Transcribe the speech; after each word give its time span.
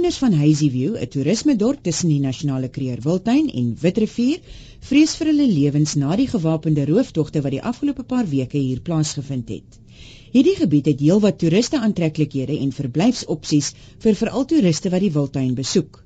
Inwoners 0.00 0.20
van 0.24 0.32
Hazyview, 0.40 0.92
'n 0.96 1.08
toerismedorp 1.12 1.82
tussen 1.86 2.08
die 2.08 2.20
nasionale 2.20 2.68
Kruger 2.76 3.00
Wildtuin 3.06 3.50
en 3.60 3.66
Witrifuur, 3.80 4.38
vrees 4.90 5.12
vir 5.18 5.28
hulle 5.30 5.48
lewens 5.48 5.92
na 6.02 6.16
die 6.20 6.28
gewapende 6.34 6.86
rooftogte 6.90 7.42
wat 7.46 7.52
die 7.54 7.60
afgelope 7.70 8.06
paar 8.12 8.30
weke 8.30 8.56
hier 8.56 8.80
plaasgevind 8.86 9.52
het. 9.52 9.76
Hierdie 10.32 10.56
gebied 10.62 10.88
het 10.88 11.04
heelwat 11.04 11.38
toeriste 11.42 11.82
aantreklikhede 11.88 12.56
en 12.64 12.72
verblyfsopsies 12.78 13.70
vir 14.06 14.18
veral 14.22 14.48
toeriste 14.54 14.94
wat 14.96 15.04
die 15.04 15.12
Wildtuin 15.18 15.52
besoek. 15.60 16.00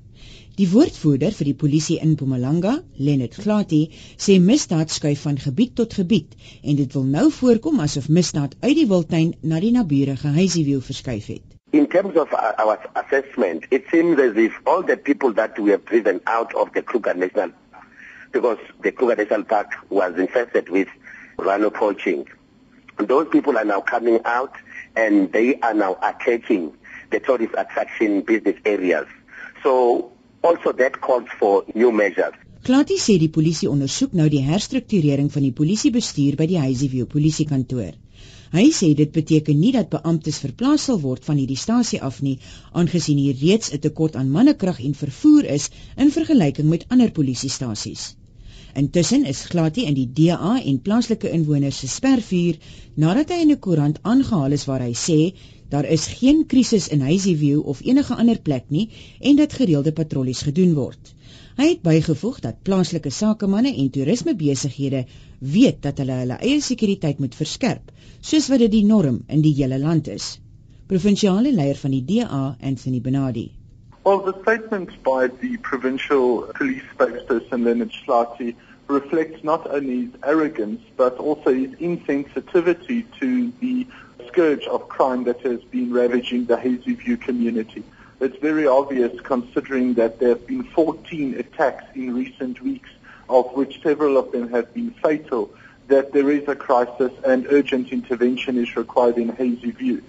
Die 0.59 0.69
woordvoerder 0.75 1.39
vir 1.39 1.51
die 1.53 1.57
polisie 1.63 1.99
in 2.01 2.17
Mpumalanga, 2.17 2.77
Lenet 2.97 3.39
Glati, 3.45 3.83
sê 4.27 4.41
misdaad 4.51 4.91
skuif 4.91 5.23
van 5.29 5.39
gebied 5.47 5.77
tot 5.79 6.01
gebied 6.03 6.35
en 6.61 6.83
dit 6.83 6.99
wil 6.99 7.11
nou 7.17 7.29
voorkom 7.41 7.79
asof 7.87 8.11
misdaad 8.19 8.59
uit 8.59 8.75
die 8.75 8.89
Wildtuin 8.91 9.35
na 9.41 9.63
die 9.63 9.71
naburige 9.71 10.35
Hazyview 10.35 10.83
verskuif 10.83 11.37
het. 11.37 11.54
In 11.75 11.87
terms 11.87 12.15
of 12.15 12.33
our 12.33 12.79
assessment, 12.95 13.65
it 13.69 13.83
seems 13.91 14.17
as 14.17 14.37
if 14.37 14.53
all 14.65 14.81
the 14.81 14.95
people 14.95 15.33
that 15.33 15.59
we 15.59 15.71
have 15.71 15.83
driven 15.83 16.21
out 16.25 16.55
of 16.55 16.71
the 16.71 16.81
Kruger 16.81 17.13
National 17.13 17.51
because 18.31 18.59
the 18.81 18.93
Kruger 18.93 19.17
National 19.17 19.43
Park 19.43 19.73
was 19.89 20.17
infested 20.17 20.69
with 20.69 20.87
rhino 21.37 21.69
poaching. 21.69 22.29
Those 22.97 23.27
people 23.27 23.57
are 23.57 23.65
now 23.65 23.81
coming 23.81 24.21
out 24.23 24.53
and 24.95 25.33
they 25.33 25.59
are 25.59 25.73
now 25.73 25.97
attacking 26.01 26.77
the 27.11 27.19
tourist 27.19 27.53
attraction 27.57 28.21
business 28.21 28.55
areas. 28.63 29.07
So 29.61 30.13
also 30.43 30.71
that 30.71 31.01
calls 31.01 31.27
for 31.37 31.65
new 31.73 31.91
measures. 31.91 32.39
Klati 32.63 32.95
sê 32.97 33.19
die 33.19 33.29
polisie 33.29 33.67
ondersoek 33.67 34.15
nou 34.15 34.29
die 34.31 34.45
herstrukturering 34.47 35.27
van 35.35 35.43
die 35.43 35.53
polisiebestuur 35.59 36.39
by 36.39 36.47
die 36.47 36.63
Hazyview 36.63 37.11
polisiekantoor. 37.11 37.91
Hy 38.53 38.65
sê 38.77 38.93
dit 38.93 39.11
beteken 39.11 39.59
nie 39.59 39.71
dat 39.73 39.89
beamptes 39.89 40.37
verplaas 40.43 40.83
sal 40.87 40.99
word 41.01 41.25
van 41.25 41.37
hierdie 41.41 41.57
stasie 41.57 42.01
af 42.01 42.21
nie, 42.21 42.37
aangesien 42.73 43.17
hier 43.17 43.39
reeds 43.39 43.71
'n 43.73 43.79
tekort 43.85 44.15
aan 44.15 44.29
mannekrag 44.35 44.79
en 44.83 44.93
vervoer 44.93 45.45
is 45.55 45.69
in 45.97 46.11
vergelyking 46.11 46.69
met 46.69 46.85
ander 46.89 47.11
polisiestasies. 47.11 48.15
Intussen 48.75 49.25
is 49.25 49.45
Glati 49.45 49.85
in 49.85 49.93
die 49.95 50.09
DA 50.19 50.61
en 50.61 50.81
plaaslike 50.81 51.29
inwoners 51.31 51.77
se 51.79 51.87
spervuur 51.87 52.57
nadat 52.95 53.29
hy 53.29 53.41
in 53.45 53.51
'n 53.51 53.59
koerant 53.59 53.99
aangehaal 54.03 54.51
is 54.51 54.65
waar 54.69 54.83
hy 54.83 54.93
sê 54.93 55.19
daar 55.69 55.85
is 55.97 56.07
geen 56.19 56.45
krisis 56.45 56.87
in 56.87 57.01
Hazyview 57.01 57.61
of 57.73 57.81
enige 57.81 58.15
ander 58.15 58.39
plek 58.39 58.65
nie 58.69 58.89
en 59.19 59.35
dat 59.35 59.53
gereelde 59.53 59.91
patrollies 59.91 60.41
gedoen 60.41 60.73
word. 60.73 61.15
Hy 61.55 61.69
het 61.69 61.85
bygevoeg 61.87 62.41
dat 62.43 62.57
plaaslike 62.67 63.09
sakemanne 63.15 63.71
en 63.79 63.89
toerismebesighede 63.89 65.05
weet 65.39 65.77
dat 65.85 66.01
hulle 66.01 66.17
hulle 66.19 66.35
eie 66.43 66.57
sekuriteit 66.59 67.21
moet 67.23 67.37
verskerp, 67.39 67.93
soos 68.19 68.49
wat 68.51 68.59
dit 68.65 68.73
die 68.73 68.83
norm 68.83 69.21
in 69.31 69.43
die 69.45 69.53
hele 69.55 69.77
land 69.79 70.09
is. 70.11 70.33
Provinsiale 70.91 71.53
leier 71.55 71.79
van 71.79 71.95
die 71.95 72.03
DA, 72.09 72.41
Anthony 72.59 72.99
Benardi. 72.99 73.45
Well, 74.03 74.19
the 74.27 74.35
statement 74.41 74.91
by 75.07 75.29
the 75.39 75.55
provincial 75.61 76.43
police 76.59 76.83
spokesperson 76.91 77.63
Leonard 77.63 77.95
Schlati 78.01 78.53
reflects 78.87 79.41
not 79.43 79.65
only 79.71 80.01
his 80.01 80.13
arrogance 80.23 80.81
but 80.97 81.17
also 81.17 81.53
his 81.53 81.71
insensitivity 81.79 83.05
to 83.19 83.53
the 83.61 83.87
scourge 84.27 84.67
of 84.67 84.89
crime 84.89 85.23
that 85.23 85.39
has 85.41 85.63
been 85.71 85.93
ravaging 85.93 86.45
the 86.45 86.57
Hazy 86.57 86.95
View 86.95 87.15
community. 87.15 87.85
It's 88.19 88.37
very 88.37 88.65
obvious 88.65 89.19
considering 89.21 89.95
that 89.95 90.19
there 90.19 90.29
have 90.29 90.47
been 90.47 90.63
14 90.63 91.35
attacks 91.35 91.83
in 91.95 92.15
recent 92.15 92.61
weeks, 92.61 92.89
of 93.29 93.51
which 93.53 93.81
several 93.83 94.17
of 94.17 94.31
them 94.31 94.49
have 94.49 94.73
been 94.73 94.91
fatal, 94.91 95.51
that 95.87 96.13
there 96.13 96.31
is 96.31 96.47
a 96.47 96.55
crisis 96.55 97.11
and 97.25 97.45
urgent 97.49 97.91
intervention 97.91 98.57
is 98.57 98.75
required 98.75 99.17
in 99.17 99.29
Hazy 99.29 99.71
View. 99.71 100.03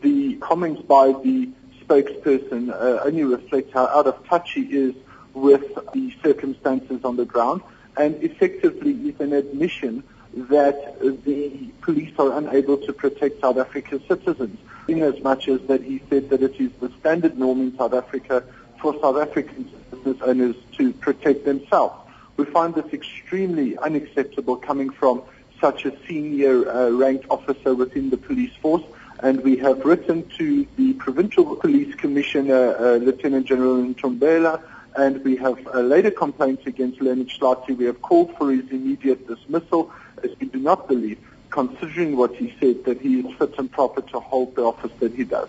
The 0.00 0.34
comments 0.36 0.82
by 0.82 1.12
the 1.12 1.50
spokesperson 1.84 2.70
uh, 2.70 3.02
only 3.04 3.24
reflect 3.24 3.72
how 3.72 3.86
out 3.86 4.06
of 4.06 4.26
touch 4.26 4.52
he 4.52 4.62
is 4.62 4.94
with 5.34 5.62
the 5.92 6.12
circumstances 6.22 7.04
on 7.04 7.16
the 7.16 7.24
ground 7.24 7.62
and 7.96 8.22
effectively 8.22 8.92
is 9.08 9.20
an 9.20 9.32
admission 9.32 10.02
that 10.34 10.98
the 11.24 11.70
police 11.82 12.12
are 12.18 12.36
unable 12.38 12.78
to 12.78 12.92
protect 12.92 13.40
South 13.40 13.58
Africa's 13.58 14.02
citizens 14.08 14.58
in 14.88 15.02
as 15.02 15.20
much 15.22 15.48
as 15.48 15.60
that 15.62 15.82
he 15.82 16.02
said 16.08 16.30
that 16.30 16.42
it 16.42 16.58
is 16.58 16.70
the 16.80 16.90
standard 17.00 17.38
norm 17.38 17.60
in 17.60 17.76
South 17.76 17.94
Africa 17.94 18.42
for 18.80 18.98
South 19.00 19.16
African 19.16 19.70
business 19.90 20.16
owners 20.22 20.56
to 20.76 20.92
protect 20.94 21.44
themselves. 21.44 21.94
We 22.36 22.46
find 22.46 22.74
this 22.74 22.92
extremely 22.92 23.76
unacceptable 23.76 24.56
coming 24.56 24.90
from 24.90 25.22
such 25.60 25.84
a 25.84 25.92
senior 26.06 26.68
uh, 26.68 26.90
ranked 26.90 27.26
officer 27.30 27.74
within 27.74 28.10
the 28.10 28.16
police 28.16 28.54
force 28.56 28.82
and 29.20 29.40
we 29.42 29.56
have 29.58 29.84
written 29.84 30.28
to 30.30 30.66
the 30.76 30.94
provincial 30.94 31.56
police 31.56 31.94
commissioner 31.94 32.74
uh, 32.76 32.96
Lieutenant 32.96 33.46
General 33.46 33.76
Ntombela 33.76 34.60
and 34.96 35.24
we 35.24 35.36
have 35.36 35.58
uh, 35.66 35.80
laid 35.80 36.06
a 36.06 36.10
complaint 36.10 36.60
against 36.66 37.00
Leonard 37.00 37.28
Schlati. 37.28 37.76
We 37.76 37.86
have 37.86 38.00
called 38.02 38.36
for 38.36 38.50
his 38.50 38.70
immediate 38.70 39.26
dismissal 39.26 39.90
as 40.22 40.30
we 40.38 40.46
do 40.46 40.58
not 40.58 40.88
believe 40.88 41.18
considering 41.50 42.16
what 42.16 42.34
he 42.34 42.54
said 42.60 42.84
that 42.84 43.00
he 43.00 43.20
is 43.20 43.26
fit 43.38 43.54
and 43.58 43.70
proper 43.70 44.00
to 44.00 44.20
hold 44.20 44.54
the 44.56 44.62
office 44.62 44.92
that 45.00 45.14
he 45.14 45.24
does. 45.24 45.48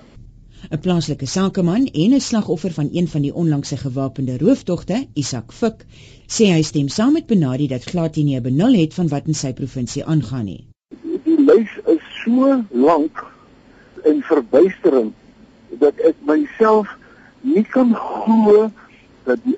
'n 0.72 0.80
Plaaslike 0.80 1.28
sakeman 1.28 1.88
en 1.92 2.14
'n 2.14 2.22
slagoffer 2.22 2.72
van 2.72 2.90
een 2.92 3.08
van 3.08 3.22
die 3.22 3.34
onlangse 3.34 3.78
gewapende 3.78 4.38
rooftogte, 4.38 5.08
Isak 5.14 5.52
Fik, 5.52 5.86
sê 6.28 6.46
hy 6.56 6.62
stem 6.62 6.88
saam 6.88 7.14
met 7.14 7.28
Benadi 7.28 7.68
dat 7.68 7.84
glad 7.84 8.16
nie 8.16 8.38
'n 8.38 8.44
benul 8.44 8.74
het 8.74 8.94
van 8.94 9.08
wat 9.08 9.28
in 9.28 9.34
sy 9.34 9.54
provinsie 9.54 10.06
aangaan 10.06 10.46
nie. 10.46 10.68
Die 11.26 11.40
lys 11.50 11.74
is 11.86 12.04
so 12.24 12.64
lank 12.72 13.26
en 14.04 14.22
verbuisterend 14.22 15.14
dat 15.80 16.00
ek 16.00 16.16
myself 16.26 16.88
nie 17.42 17.64
kan 17.64 17.96
glo 17.96 18.72
dat 19.24 19.40
die 19.44 19.58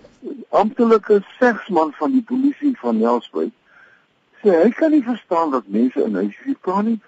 amptelike 0.50 1.24
segsman 1.40 1.94
van 1.94 2.12
die 2.12 2.24
polisie 2.24 2.74
van 2.80 2.98
Nelspruit 2.98 3.54
sê 4.42 4.54
hy 4.62 4.70
kan 4.78 4.92
nie 4.94 5.04
verstaan 5.04 5.52
dat 5.52 5.68
mense 5.68 6.04
in 6.04 6.16
huise 6.16 6.56
praat 6.62 6.86
nie. 6.86 7.00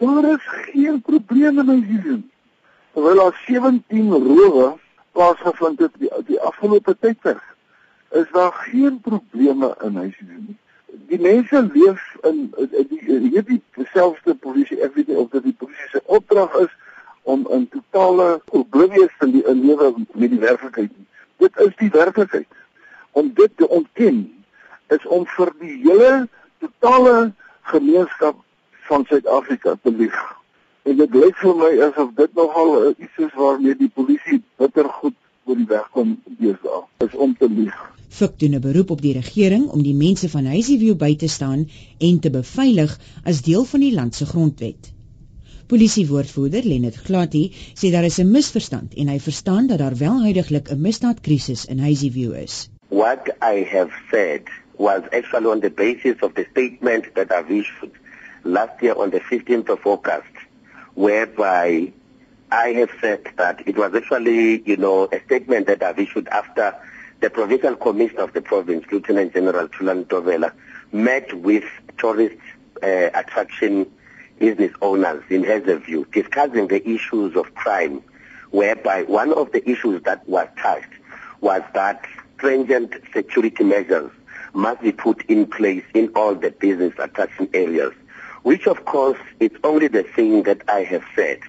Daar 0.00 0.24
is 0.32 0.46
geen 0.72 1.00
probleme 1.04 1.64
met 1.64 1.84
huise. 1.84 2.20
Terwyl 2.92 3.20
daar 3.20 3.42
17 3.46 4.12
rowe 4.12 4.78
plaasgevind 5.12 5.78
het 5.78 5.98
die, 5.98 6.10
die 6.26 6.40
afgelope 6.40 6.96
tydperk, 7.00 7.44
is 8.10 8.30
daar 8.32 8.52
geen 8.52 9.00
probleme 9.00 9.74
in 9.84 9.96
huise 9.96 10.24
nie. 10.28 10.56
Die 11.10 11.20
mense 11.20 11.62
leef 11.72 12.16
in 12.22 12.48
die 12.88 13.02
hierdie 13.04 13.60
selfde 13.92 14.34
polisie 14.34 14.80
ek 14.80 14.96
weet 14.96 15.12
nie 15.12 15.20
of 15.20 15.28
dit 15.36 15.50
die 15.50 15.56
polisie 15.58 15.92
se 15.92 16.02
opdrag 16.06 16.56
is 16.64 16.72
om 17.22 17.44
in 17.52 17.68
totale 17.68 18.40
van 19.18 19.30
die 19.30 19.44
lewe 19.54 19.92
met 20.12 20.30
die 20.30 20.40
werklikheid. 20.40 20.90
Dit 21.40 21.56
is 21.66 21.72
die 21.80 21.90
werklikheid. 21.94 22.48
Om 23.16 23.32
dit 23.34 23.56
te 23.56 23.68
ontken 23.68 24.18
is 24.94 25.06
om 25.06 25.24
vir 25.36 25.52
die 25.60 25.76
hele 25.84 26.12
totale 26.60 27.32
gemeenskap 27.72 28.36
van 28.90 29.06
Suid-Afrika 29.08 29.76
te 29.82 29.92
lieg. 29.92 30.18
En 30.82 30.96
dit 30.98 31.14
lyk 31.14 31.38
vir 31.40 31.56
my 31.62 31.70
asof 31.86 32.12
dit 32.18 32.36
nogal 32.38 32.90
iets 32.90 33.24
is 33.26 33.32
waarmee 33.38 33.76
die 33.78 33.90
polisie 33.94 34.40
bitter 34.60 34.88
goed 35.00 35.16
oor 35.44 35.58
die 35.58 35.68
weg 35.70 35.88
kom 35.96 36.16
deesdae. 36.42 36.84
Is 37.06 37.16
om 37.16 37.34
te 37.38 37.48
lieg. 37.48 37.76
Fik 38.10 38.38
doen 38.38 38.54
'n 38.58 38.60
beroep 38.60 38.90
op 38.90 39.02
die 39.02 39.16
regering 39.16 39.68
om 39.68 39.82
die 39.82 39.94
mense 39.94 40.28
van 40.28 40.46
Hazyview 40.46 40.96
by 40.96 41.16
te 41.16 41.28
staan 41.28 41.68
en 41.98 42.20
te 42.20 42.30
beveilig 42.30 42.98
as 43.24 43.42
deel 43.42 43.64
van 43.64 43.80
die 43.80 43.94
land 43.94 44.14
se 44.14 44.26
grondwet. 44.26 44.92
Polisiewoordvoerder 45.70 46.64
Lenet 46.66 46.96
Glati 47.06 47.44
sê 47.78 47.90
daar 47.94 48.04
is 48.04 48.18
'n 48.18 48.30
misverstand 48.30 48.94
en 49.00 49.08
hy 49.08 49.18
verstaan 49.18 49.66
dat 49.66 49.78
daar 49.78 49.96
wel 49.96 50.22
huidigelik 50.22 50.66
'n 50.70 50.80
misdaadkrisis 50.80 51.64
in 51.64 51.78
Hazyview 51.78 52.32
is. 52.34 52.70
What 52.88 53.22
I 53.40 53.62
have 53.74 53.92
said 54.10 54.42
was 54.76 55.02
actually 55.18 55.46
on 55.46 55.60
the 55.60 55.70
basis 55.70 56.16
of 56.26 56.32
the 56.34 56.46
statement 56.50 57.04
that 57.14 57.30
I've 57.30 57.52
issued 57.60 57.94
last 58.42 58.82
year 58.82 58.96
on 58.96 59.10
the 59.10 59.20
15th 59.20 59.68
of 59.70 59.86
August, 59.86 60.34
whereby 60.94 61.92
I 62.50 62.72
have 62.80 62.90
said 63.00 63.20
that 63.36 63.62
it 63.64 63.76
was 63.76 63.94
actually, 63.94 64.62
you 64.64 64.76
know, 64.76 65.08
a 65.12 65.20
statement 65.26 65.66
that 65.66 65.82
I've 65.82 66.00
issued 66.02 66.26
after 66.28 66.74
the 67.20 67.30
provincial 67.30 67.76
commissioner 67.76 68.22
of 68.22 68.32
the 68.32 68.42
province, 68.42 68.84
Lieutenant 68.90 69.34
General 69.34 69.68
Tulan 69.68 70.04
Tovela, 70.06 70.50
met 70.90 71.32
with 71.32 71.68
tourist 71.96 72.40
uh, 72.82 73.10
attraction 73.20 73.86
business 74.40 74.72
owners 74.82 75.22
in 75.30 75.44
Hazelview 75.44 76.10
discussing 76.10 76.66
the 76.66 76.82
issues 76.88 77.36
of 77.36 77.54
crime, 77.54 78.02
whereby 78.50 79.04
one 79.04 79.32
of 79.32 79.52
the 79.52 79.70
issues 79.70 80.02
that 80.02 80.28
was 80.28 80.48
touched 80.60 80.92
was 81.40 81.62
that 81.74 82.04
stringent 82.36 82.94
security 83.14 83.62
measures 83.62 84.10
must 84.52 84.82
be 84.82 84.90
put 84.90 85.22
in 85.26 85.46
place 85.46 85.84
in 85.94 86.08
all 86.16 86.34
the 86.34 86.50
business 86.50 86.92
attraction 86.98 87.48
areas, 87.54 87.92
which 88.42 88.66
of 88.66 88.84
course 88.84 89.18
is 89.38 89.52
only 89.62 89.86
the 89.86 90.02
thing 90.02 90.42
that 90.44 90.62
I 90.68 90.82
have 90.84 91.04
said. 91.14 91.40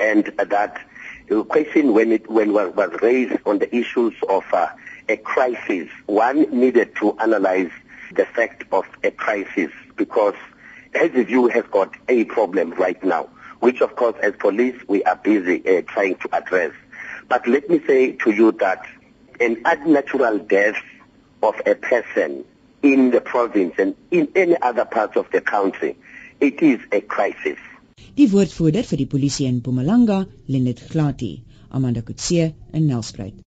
And 0.00 0.24
that 0.38 0.80
the 1.28 1.44
question 1.44 1.92
when 1.92 2.12
it 2.12 2.30
when 2.30 2.52
was 2.52 2.90
raised 3.02 3.36
on 3.46 3.58
the 3.58 3.74
issues 3.74 4.14
of 4.28 4.44
uh, 4.52 4.68
a 5.08 5.16
crisis, 5.16 5.88
one 6.06 6.42
needed 6.58 6.94
to 6.96 7.18
analyze 7.18 7.70
the 8.14 8.26
fact 8.26 8.64
of 8.72 8.86
a 9.02 9.10
crisis 9.10 9.70
because 9.96 10.34
as 10.94 11.10
the 11.12 11.24
view 11.24 11.48
has 11.48 11.64
got 11.70 11.94
a 12.08 12.24
problem 12.24 12.70
right 12.72 13.02
now, 13.04 13.28
which 13.60 13.80
of 13.80 13.96
course 13.96 14.16
as 14.22 14.34
police 14.38 14.76
we 14.88 15.02
are 15.04 15.16
busy 15.16 15.62
uh, 15.66 15.82
trying 15.82 16.16
to 16.16 16.28
address. 16.32 16.72
But 17.28 17.46
let 17.46 17.68
me 17.70 17.80
say 17.86 18.12
to 18.12 18.30
you 18.30 18.52
that 18.52 18.84
an 19.40 19.62
unnatural 19.64 20.38
death 20.38 20.76
of 21.42 21.54
a 21.66 21.74
person 21.74 22.44
in 22.82 23.10
the 23.10 23.20
province 23.20 23.74
and 23.78 23.94
in 24.10 24.28
any 24.34 24.56
other 24.60 24.84
parts 24.84 25.16
of 25.16 25.30
the 25.30 25.40
country, 25.40 25.96
it 26.40 26.62
is 26.62 26.80
a 26.92 27.00
crisis. 27.00 27.58
Die 28.16 28.26
woordvoerder 28.28 28.84
vir 28.90 29.00
die 29.00 29.06
polisie 29.06 29.46
in 29.48 29.62
Mpumalanga, 29.62 30.26
Lenet 30.48 30.82
Glati, 30.90 31.32
Amanda 31.70 32.02
Kutse 32.02 32.52
in 32.72 32.86
Nelspruit. 32.90 33.42